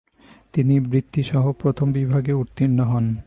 [0.53, 3.05] তিনি বৃত্তিসহ প্রথম বিভাগে উত্তীর্ণ হন।